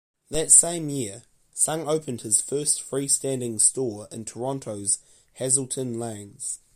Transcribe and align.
That 0.31 0.51
same 0.51 0.89
year, 0.89 1.25
Sung 1.53 1.87
opened 1.87 2.21
his 2.21 2.41
first 2.41 2.81
freestanding 2.81 3.61
store 3.61 4.07
in 4.11 4.25
Toronto's 4.25 4.97
Hazelton 5.35 5.99
Lanes. 5.99 6.57